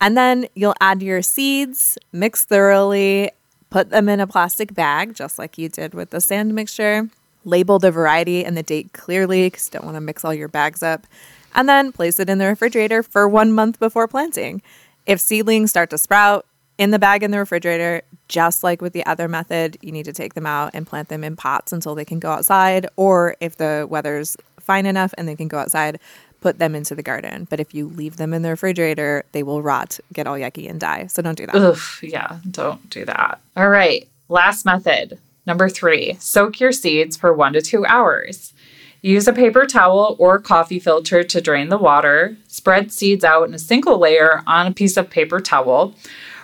And 0.00 0.16
then 0.16 0.48
you'll 0.56 0.74
add 0.80 1.04
your 1.04 1.22
seeds, 1.22 1.98
mix 2.10 2.44
thoroughly, 2.44 3.30
put 3.70 3.90
them 3.90 4.08
in 4.08 4.18
a 4.18 4.26
plastic 4.26 4.74
bag, 4.74 5.14
just 5.14 5.38
like 5.38 5.56
you 5.56 5.68
did 5.68 5.94
with 5.94 6.10
the 6.10 6.20
sand 6.20 6.52
mixture. 6.52 7.10
Label 7.46 7.78
the 7.78 7.90
variety 7.90 8.44
and 8.44 8.56
the 8.56 8.62
date 8.62 8.92
clearly 8.92 9.46
because 9.46 9.68
you 9.68 9.78
don't 9.78 9.86
want 9.86 9.96
to 9.96 10.00
mix 10.02 10.24
all 10.24 10.34
your 10.34 10.48
bags 10.48 10.82
up. 10.82 11.06
And 11.54 11.66
then 11.66 11.92
place 11.92 12.20
it 12.20 12.28
in 12.28 12.36
the 12.36 12.46
refrigerator 12.46 13.02
for 13.02 13.26
one 13.26 13.52
month 13.52 13.78
before 13.78 14.06
planting. 14.06 14.60
If 15.06 15.20
seedlings 15.20 15.70
start 15.70 15.88
to 15.90 15.98
sprout 15.98 16.44
in 16.76 16.90
the 16.90 16.98
bag 16.98 17.22
in 17.22 17.30
the 17.30 17.38
refrigerator, 17.38 18.02
just 18.28 18.62
like 18.62 18.82
with 18.82 18.92
the 18.92 19.06
other 19.06 19.28
method, 19.28 19.78
you 19.80 19.92
need 19.92 20.04
to 20.04 20.12
take 20.12 20.34
them 20.34 20.44
out 20.46 20.72
and 20.74 20.86
plant 20.86 21.08
them 21.08 21.24
in 21.24 21.36
pots 21.36 21.72
until 21.72 21.94
they 21.94 22.04
can 22.04 22.18
go 22.18 22.30
outside. 22.30 22.86
Or 22.96 23.36
if 23.40 23.56
the 23.56 23.86
weather's 23.88 24.36
fine 24.60 24.84
enough 24.84 25.14
and 25.16 25.26
they 25.26 25.36
can 25.36 25.48
go 25.48 25.58
outside, 25.58 25.98
put 26.40 26.58
them 26.58 26.74
into 26.74 26.94
the 26.94 27.02
garden. 27.02 27.46
But 27.48 27.60
if 27.60 27.72
you 27.74 27.88
leave 27.88 28.16
them 28.16 28.34
in 28.34 28.42
the 28.42 28.50
refrigerator, 28.50 29.24
they 29.32 29.42
will 29.42 29.62
rot, 29.62 29.98
get 30.12 30.26
all 30.26 30.36
yucky, 30.36 30.68
and 30.68 30.78
die. 30.78 31.06
So 31.06 31.22
don't 31.22 31.38
do 31.38 31.46
that. 31.46 31.54
Ugh, 31.54 31.78
yeah, 32.02 32.38
don't 32.50 32.90
do 32.90 33.04
that. 33.04 33.40
All 33.56 33.68
right, 33.68 34.06
last 34.28 34.66
method. 34.66 35.18
Number 35.46 35.68
three, 35.68 36.16
soak 36.18 36.60
your 36.60 36.72
seeds 36.72 37.16
for 37.16 37.32
one 37.32 37.52
to 37.52 37.62
two 37.62 37.86
hours. 37.86 38.52
Use 39.00 39.28
a 39.28 39.32
paper 39.32 39.66
towel 39.66 40.16
or 40.18 40.40
coffee 40.40 40.80
filter 40.80 41.22
to 41.22 41.40
drain 41.40 41.68
the 41.68 41.78
water. 41.78 42.36
Spread 42.48 42.90
seeds 42.90 43.24
out 43.24 43.46
in 43.46 43.54
a 43.54 43.58
single 43.58 43.98
layer 43.98 44.42
on 44.46 44.66
a 44.66 44.74
piece 44.74 44.96
of 44.96 45.10
paper 45.10 45.38
towel. 45.38 45.94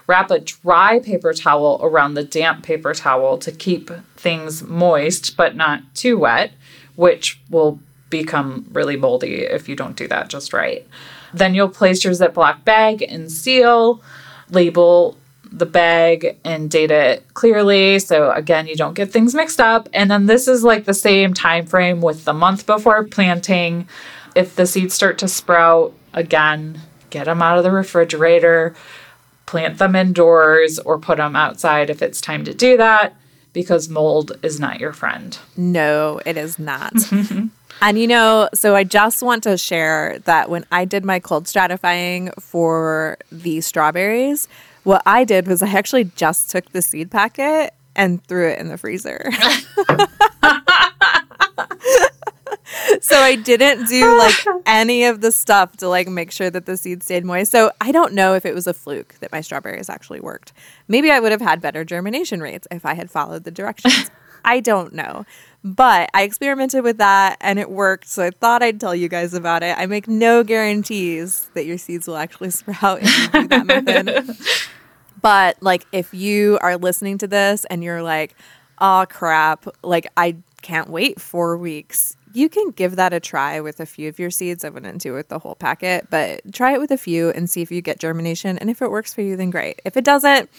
Wrap 0.07 0.31
a 0.31 0.39
dry 0.39 1.01
paper 1.01 1.33
towel 1.33 1.81
around 1.83 2.15
the 2.15 2.25
damp 2.25 2.63
paper 2.63 2.95
towel 2.95 3.39
to 3.39 3.51
keep 3.51 3.91
things 4.17 4.63
moist 4.63 5.37
but 5.37 5.57
not 5.57 5.83
too 5.95 6.19
wet, 6.19 6.53
which 6.95 7.41
will 7.51 7.81
become 8.11 8.69
really 8.73 8.97
moldy 8.97 9.43
if 9.43 9.69
you 9.69 9.75
don't 9.75 9.97
do 9.97 10.07
that 10.07 10.29
just 10.29 10.53
right. 10.53 10.87
Then 11.35 11.55
you'll 11.55 11.69
place 11.69 12.05
your 12.05 12.13
Ziploc 12.13 12.63
bag 12.65 13.03
and 13.03 13.33
seal, 13.33 14.03
label 14.51 15.17
the 15.53 15.67
bag 15.67 16.39
and 16.45 16.71
date 16.71 16.91
it 16.91 17.25
clearly. 17.35 17.99
So 17.99 18.31
again 18.33 18.67
you 18.67 18.77
don't 18.77 18.95
get 18.95 19.13
things 19.13 19.35
mixed 19.35 19.61
up. 19.61 19.89
And 19.93 20.11
then 20.11 20.27
this 20.27 20.49
is 20.49 20.65
like 20.65 20.85
the 20.85 20.95
same 20.95 21.35
time 21.35 21.67
frame 21.67 22.01
with 22.01 22.25
the 22.25 22.33
month 22.33 22.67
before 22.67 23.05
planting. 23.05 23.87
If 24.35 24.57
the 24.57 24.67
seeds 24.67 24.95
start 24.95 25.19
to 25.19 25.29
sprout 25.29 25.95
again 26.15 26.81
get 27.11 27.27
them 27.27 27.43
out 27.43 27.59
of 27.59 27.65
the 27.65 27.71
refrigerator 27.71 28.75
plant 29.53 29.77
them 29.77 29.95
indoors 29.95 30.79
or 30.79 30.99
put 30.99 31.19
them 31.19 31.37
outside 31.37 31.91
if 31.91 32.01
it's 32.01 32.23
time 32.23 32.43
to 32.43 32.55
do 32.55 32.79
that 32.79 33.15
because 33.53 33.87
mold 33.89 34.33
is 34.43 34.59
not 34.59 34.81
your 34.81 34.95
friend. 34.95 35.39
No, 35.59 36.23
it 36.25 36.39
is 36.39 36.59
not. 36.59 36.95
and 37.83 37.99
you 37.99 38.07
know, 38.07 38.49
so 38.55 38.75
I 38.75 38.85
just 38.85 39.23
want 39.23 39.43
to 39.43 39.59
share 39.59 40.21
that 40.21 40.49
when 40.49 40.65
I 40.73 40.87
did 40.87 41.05
my 41.05 41.21
cold 41.21 41.45
stratifying 41.45 42.33
for 42.41 43.19
the 43.31 43.61
strawberries, 43.61 44.49
what 44.85 45.03
I 45.07 45.25
did 45.25 45.47
was 45.47 45.63
I 45.63 45.69
actually 45.69 46.05
just 46.05 46.51
took 46.51 46.71
the 46.73 46.83
seed 46.83 47.11
packet 47.11 47.75
and 47.95 48.25
threw 48.25 48.49
it 48.49 48.59
in 48.59 48.69
the 48.69 48.79
freezer. 48.79 49.31
so 53.01 53.17
I 53.17 53.37
didn't 53.37 53.89
do 53.89 54.17
like 54.17 54.35
any 54.67 55.05
of 55.05 55.21
the 55.21 55.33
stuff 55.33 55.77
to 55.79 55.89
like 55.89 56.09
make 56.09 56.33
sure 56.33 56.51
that 56.51 56.67
the 56.67 56.77
seed 56.77 57.03
stayed 57.03 57.25
moist. 57.25 57.53
So 57.53 57.73
I 57.81 57.93
don't 57.93 58.15
know 58.15 58.35
if 58.35 58.47
it 58.47 58.55
was 58.55 58.67
a 58.67 58.75
fluke 58.75 59.17
that 59.21 59.33
my 59.33 59.41
strawberries 59.41 59.89
actually 59.89 60.21
worked. 60.21 60.53
Maybe 60.89 61.11
I 61.11 61.21
would 61.21 61.33
have 61.33 61.41
had 61.41 61.61
better 61.61 61.85
germination 61.85 62.41
rates 62.41 62.67
if 62.71 62.85
I 62.85 62.95
had 62.95 63.11
followed 63.11 63.45
the 63.45 63.51
directions. 63.51 64.11
I 64.45 64.61
don't 64.61 64.93
know. 64.93 65.25
But 65.65 66.11
I 66.13 66.25
experimented 66.25 66.83
with 66.83 66.99
that 66.99 67.37
and 67.41 67.59
it 67.59 67.71
worked. 67.71 68.09
So 68.09 68.25
I 68.25 68.31
thought 68.31 68.63
I'd 68.63 68.81
tell 68.81 68.95
you 68.95 69.09
guys 69.09 69.35
about 69.35 69.63
it. 69.63 69.79
I 69.79 69.87
make 69.87 70.09
no 70.09 70.43
guarantees 70.43 71.51
that 71.55 71.67
your 71.67 71.79
seeds 71.79 72.09
will 72.09 72.17
actually 72.17 72.51
sprout 72.51 73.01
if 73.03 73.35
you 73.35 73.43
do 73.43 73.49
that 73.49 73.67
method. 73.67 74.37
But 75.23 75.57
like 75.63 75.87
if 75.93 76.13
you 76.13 76.59
are 76.61 76.77
listening 76.77 77.19
to 77.19 77.27
this 77.27 77.65
and 77.67 77.83
you're 77.83 78.03
like, 78.03 78.35
oh 78.79 79.07
crap, 79.09 79.67
like 79.83 80.09
I 80.17 80.37
can't 80.61 80.91
wait 80.91 81.21
four 81.21 81.57
weeks, 81.57 82.17
you 82.35 82.49
can 82.49 82.71
give 82.71 82.97
that 82.97 83.13
a 83.13 83.21
try 83.21 83.61
with 83.61 83.81
a 83.81 83.87
few 83.87 84.09
of 84.09 84.19
your 84.19 84.31
seeds. 84.31 84.65
I 84.65 84.71
wouldn't 84.71 85.01
do 85.01 85.13
it 85.15 85.17
with 85.17 85.29
the 85.29 85.39
whole 85.39 85.55
packet, 85.55 86.09
but 86.11 86.41
try 86.53 86.75
it 86.75 86.81
with 86.81 86.91
a 86.91 86.97
few 86.97 87.31
and 87.31 87.49
see 87.49 87.63
if 87.63 87.71
you 87.71 87.83
get 87.83 87.99
germination. 87.99 88.59
And 88.59 88.71
if 88.71 88.83
it 88.83 88.91
works 88.91 89.15
for 89.15 89.21
you, 89.23 89.37
then 89.37 89.51
great. 89.51 89.81
If 89.85 89.97
it 89.97 90.05
doesn't, 90.05 90.51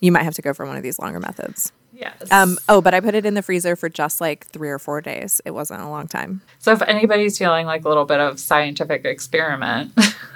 you 0.00 0.12
might 0.12 0.22
have 0.22 0.34
to 0.34 0.42
go 0.42 0.52
for 0.52 0.66
one 0.66 0.76
of 0.76 0.82
these 0.82 0.98
longer 0.98 1.20
methods. 1.20 1.72
Yes. 1.96 2.30
Um, 2.32 2.58
oh, 2.68 2.80
but 2.80 2.92
I 2.92 3.00
put 3.00 3.14
it 3.14 3.24
in 3.24 3.34
the 3.34 3.42
freezer 3.42 3.76
for 3.76 3.88
just 3.88 4.20
like 4.20 4.46
three 4.48 4.68
or 4.68 4.78
four 4.80 5.00
days. 5.00 5.40
It 5.44 5.52
wasn't 5.52 5.80
a 5.82 5.88
long 5.88 6.08
time. 6.08 6.40
so 6.58 6.72
if 6.72 6.82
anybody's 6.82 7.38
feeling 7.38 7.66
like 7.66 7.84
a 7.84 7.88
little 7.88 8.04
bit 8.04 8.18
of 8.20 8.40
scientific 8.40 9.04
experiment, 9.04 9.92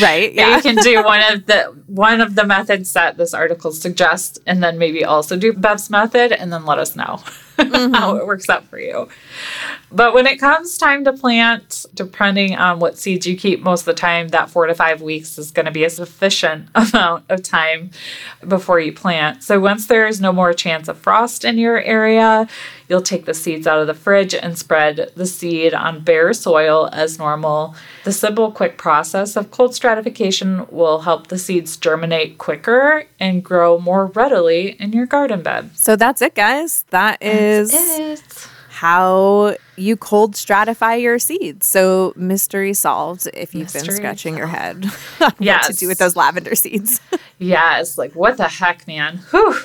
Right? 0.00 0.32
yeah. 0.32 0.54
you 0.56 0.62
can 0.62 0.76
do 0.76 1.02
one 1.02 1.20
of 1.32 1.46
the 1.46 1.74
one 1.86 2.20
of 2.20 2.36
the 2.36 2.44
methods 2.44 2.92
that 2.92 3.16
this 3.16 3.34
article 3.34 3.72
suggests, 3.72 4.38
and 4.46 4.62
then 4.62 4.78
maybe 4.78 5.04
also 5.04 5.36
do 5.36 5.52
Bev's 5.52 5.90
method, 5.90 6.30
and 6.32 6.52
then 6.52 6.64
let 6.64 6.78
us 6.78 6.94
know 6.94 7.20
how 7.58 8.16
it 8.16 8.26
works 8.26 8.48
out 8.48 8.64
for 8.66 8.78
you. 8.78 9.08
But 9.92 10.14
when 10.14 10.26
it 10.26 10.38
comes 10.38 10.78
time 10.78 11.04
to 11.04 11.12
plant, 11.12 11.86
depending 11.94 12.54
on 12.54 12.78
what 12.78 12.96
seeds 12.96 13.26
you 13.26 13.36
keep, 13.36 13.60
most 13.60 13.80
of 13.80 13.86
the 13.86 13.94
time 13.94 14.28
that 14.28 14.48
four 14.48 14.66
to 14.66 14.74
five 14.74 15.02
weeks 15.02 15.36
is 15.36 15.50
going 15.50 15.66
to 15.66 15.72
be 15.72 15.84
a 15.84 15.90
sufficient 15.90 16.68
amount 16.74 17.24
of 17.28 17.42
time 17.42 17.90
before 18.46 18.78
you 18.78 18.92
plant. 18.92 19.42
So 19.42 19.58
once 19.58 19.86
there 19.86 20.06
is 20.06 20.20
no 20.20 20.32
more 20.32 20.52
chance 20.52 20.86
of 20.86 20.98
frost 20.98 21.44
in 21.44 21.58
your 21.58 21.80
area, 21.80 22.46
you'll 22.88 23.02
take 23.02 23.24
the 23.24 23.34
seeds 23.34 23.66
out 23.66 23.78
of 23.78 23.88
the 23.88 23.94
fridge 23.94 24.34
and 24.34 24.56
spread 24.56 25.10
the 25.16 25.26
seed 25.26 25.74
on 25.74 26.00
bare 26.04 26.32
soil 26.34 26.88
as 26.92 27.18
normal. 27.18 27.74
The 28.04 28.12
simple, 28.12 28.52
quick 28.52 28.78
process 28.78 29.36
of 29.36 29.50
cold 29.50 29.74
stratification 29.74 30.66
will 30.70 31.00
help 31.00 31.26
the 31.26 31.38
seeds 31.38 31.76
germinate 31.76 32.38
quicker 32.38 33.06
and 33.18 33.44
grow 33.44 33.80
more 33.80 34.06
readily 34.06 34.76
in 34.80 34.92
your 34.92 35.06
garden 35.06 35.42
bed. 35.42 35.70
So 35.74 35.96
that's 35.96 36.22
it, 36.22 36.34
guys. 36.34 36.84
That 36.90 37.20
is 37.22 37.72
it. 37.74 38.48
How 38.80 39.54
you 39.76 39.94
cold 39.94 40.34
stratify 40.34 40.98
your 40.98 41.18
seeds. 41.18 41.68
So 41.68 42.14
mystery 42.16 42.72
solved 42.72 43.28
if 43.34 43.54
you've 43.54 43.70
been 43.70 43.80
Mystery 43.82 43.96
scratching 43.96 44.38
your 44.38 44.46
head 44.46 44.86
on 45.20 45.32
what 45.38 45.62
to 45.64 45.74
do 45.74 45.86
with 45.86 45.98
those 45.98 46.16
lavender 46.16 46.54
seeds. 46.54 47.00
Yes, 47.42 47.96
like 47.96 48.12
what 48.14 48.36
the 48.36 48.48
heck, 48.48 48.86
man? 48.86 49.16
Whew. 49.30 49.56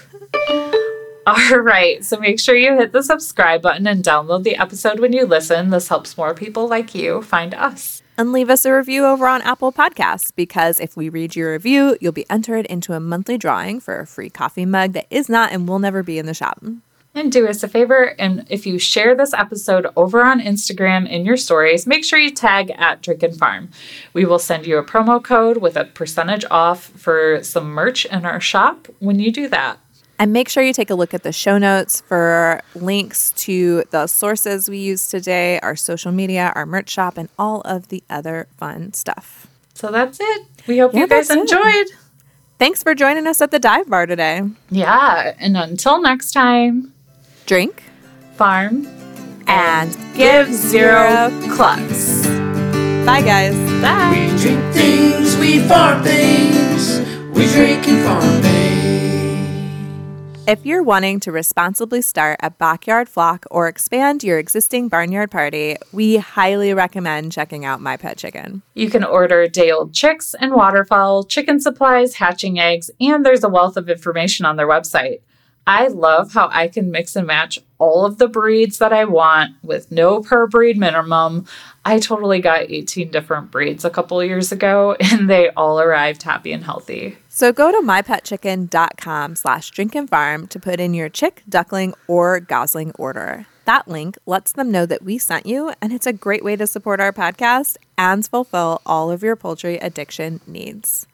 All 1.27 1.57
right, 1.60 2.05
so 2.05 2.17
make 2.19 2.39
sure 2.39 2.55
you 2.55 2.77
hit 2.77 2.91
the 2.93 3.01
subscribe 3.03 3.62
button 3.62 3.86
and 3.88 4.01
download 4.03 4.43
the 4.43 4.55
episode 4.55 5.00
when 5.01 5.12
you 5.12 5.25
listen. 5.25 5.72
This 5.72 5.89
helps 5.89 6.15
more 6.17 6.34
people 6.34 6.67
like 6.69 6.93
you 6.95 7.22
find 7.22 7.53
us. 7.53 8.01
and 8.17 8.31
leave 8.31 8.50
us 8.50 8.63
a 8.63 8.74
review 8.74 9.05
over 9.05 9.27
on 9.27 9.41
Apple 9.41 9.74
Podcasts 9.74 10.31
because 10.36 10.79
if 10.79 10.95
we 10.95 11.10
read 11.10 11.36
your 11.36 11.51
review, 11.51 11.98
you'll 12.00 12.13
be 12.13 12.29
entered 12.29 12.65
into 12.67 12.93
a 12.93 13.00
monthly 13.01 13.38
drawing 13.38 13.81
for 13.81 14.00
a 14.00 14.07
free 14.07 14.29
coffee 14.29 14.65
mug 14.65 14.93
that 14.93 15.07
is 15.10 15.27
not 15.27 15.51
and 15.51 15.67
will 15.67 15.79
never 15.79 16.01
be 16.03 16.17
in 16.19 16.25
the 16.27 16.34
shop. 16.34 16.63
And 17.17 17.31
do 17.31 17.48
us 17.48 17.63
a 17.63 17.69
favor, 17.69 18.13
and 18.19 18.45
if 18.50 18.65
you 18.67 18.77
share 18.77 19.15
this 19.15 19.34
episode 19.34 19.88
over 19.95 20.22
on 20.22 20.41
Instagram 20.41 21.10
in 21.10 21.25
your 21.25 21.38
stories, 21.38 21.88
make 21.88 22.03
sure 22.03 22.19
you 22.19 22.29
tag 22.29 22.72
at 22.77 23.01
Drinkin' 23.01 23.31
Farm. 23.38 23.69
We 24.12 24.25
will 24.25 24.38
send 24.38 24.67
you 24.67 24.77
a 24.77 24.84
promo 24.84 25.24
code 25.24 25.57
with 25.57 25.77
a 25.77 25.86
percentage 25.86 26.43
off 26.51 26.84
for 26.84 27.41
some 27.41 27.67
merch 27.72 28.03
in 28.05 28.25
our 28.25 28.41
shop 28.41 28.89
when 29.00 29.19
you 29.19 29.31
do 29.31 29.48
that. 29.48 29.79
And 30.19 30.34
make 30.34 30.50
sure 30.50 30.62
you 30.62 30.74
take 30.74 30.89
a 30.89 30.95
look 30.95 31.13
at 31.13 31.24
the 31.24 31.31
show 31.31 31.57
notes 31.57 32.01
for 32.01 32.62
links 32.75 33.31
to 33.38 33.86
the 33.91 34.07
sources 34.07 34.69
we 34.69 34.79
use 34.79 35.07
today, 35.07 35.60
our 35.62 35.77
social 35.77 36.12
media, 36.12 36.51
our 36.53 36.65
merch 36.65 36.89
shop, 36.89 37.17
and 37.17 37.29
all 37.39 37.62
of 37.62 37.88
the 37.88 38.03
other 38.10 38.48
fun 38.57 38.91
stuff. 38.93 39.48
So 39.74 39.89
that's 39.89 40.17
it. 40.22 40.48
We 40.67 40.79
hope 40.79 40.93
Yeah, 40.93 41.01
you 41.01 41.07
guys 41.07 41.29
that's 41.29 41.38
it. 41.38 41.41
enjoyed. 41.51 41.88
Thanks 42.60 42.84
for 42.84 42.93
joining 42.93 43.25
us 43.27 43.41
at 43.41 43.51
the 43.51 43.60
dive 43.60 43.89
bar 43.89 44.05
today. 44.05 44.41
Yeah, 44.69 45.34
and 45.39 45.55
until 45.57 46.01
next 46.01 46.31
time, 46.31 46.93
Drink 47.46 47.84
farm 48.34 48.88
and 49.46 49.96
give 50.16 50.52
zero 50.52 51.30
clucks. 51.52 52.25
Bye, 53.06 53.22
guys. 53.22 53.56
Bye. 53.82 54.32
We 54.32 54.38
drink 54.42 54.74
things, 54.74 55.38
we 55.38 55.60
farm 55.60 56.02
things, 56.04 57.00
we 57.38 57.46
drink 57.54 57.88
and 57.88 58.04
farm 58.04 58.42
things. 58.42 58.56
If 60.48 60.66
you're 60.66 60.82
wanting 60.84 61.20
to 61.22 61.32
responsibly 61.32 62.02
start 62.02 62.40
a 62.42 62.50
backyard 62.50 63.10
flock 63.10 63.46
or 63.52 63.68
expand 63.68 64.24
your 64.24 64.40
existing 64.40 64.90
barnyard 64.90 65.30
party, 65.30 65.75
we 65.92 66.18
highly 66.18 66.74
recommend 66.74 67.32
checking 67.32 67.64
out 67.64 67.80
My 67.80 67.98
Pet 67.98 68.18
Chicken. 68.18 68.64
You 68.74 68.90
can 68.90 69.04
order 69.04 69.48
day 69.48 69.70
old 69.72 69.94
chicks 69.94 70.36
and 70.40 70.54
waterfowl, 70.54 71.24
chicken 71.25 71.60
supplies, 71.60 72.16
hatching 72.16 72.60
eggs, 72.60 72.90
and 73.00 73.25
there's 73.25 73.44
a 73.44 73.50
wealth 73.50 73.78
of 73.78 73.90
information 73.90 74.46
on 74.46 74.56
their 74.56 74.68
website. 74.68 75.22
I 75.67 75.88
love 75.88 76.34
how 76.34 76.49
I 76.51 76.67
can 76.67 76.91
mix 76.91 77.15
and 77.15 77.25
match 77.25 77.60
all 77.80 78.06
of 78.06 78.17
the 78.17 78.28
breeds 78.28 78.78
that 78.78 78.93
I 78.93 79.06
want 79.06 79.56
with 79.63 79.91
no 79.91 80.21
per 80.21 80.47
breed 80.47 80.78
minimum. 80.78 81.45
I 81.84 81.99
totally 81.99 82.39
got 82.39 82.69
18 82.69 83.10
different 83.10 83.51
breeds 83.51 83.84
a 83.84 83.89
couple 83.89 84.23
years 84.23 84.51
ago 84.51 84.95
and 84.99 85.30
they 85.30 85.49
all 85.49 85.80
arrived 85.80 86.23
happy 86.23 86.51
and 86.51 86.63
healthy. 86.63 87.17
So 87.30 87.51
go 87.51 87.71
to 87.71 87.86
mypetchicken.com 87.86 89.36
slash 89.36 89.71
drinkandfarm 89.71 90.49
to 90.49 90.60
put 90.60 90.80
in 90.80 90.93
your 90.93 91.10
chick, 91.10 91.43
duckling, 91.49 91.93
or 92.08 92.39
gosling 92.39 92.91
order. 92.93 93.47
That 93.65 93.88
link 93.88 94.17
lets 94.28 94.51
them 94.51 94.71
know 94.71 94.86
that 94.86 95.01
we 95.01 95.17
sent 95.17 95.47
you, 95.47 95.73
and 95.82 95.91
it's 95.91 96.06
a 96.06 96.13
great 96.13 96.43
way 96.43 96.56
to 96.56 96.67
support 96.67 96.99
our 96.99 97.12
podcast 97.12 97.78
and 97.97 98.25
fulfill 98.25 98.80
all 98.86 99.10
of 99.10 99.23
your 99.23 99.36
poultry 99.36 99.78
addiction 99.78 100.39
needs. 100.45 101.08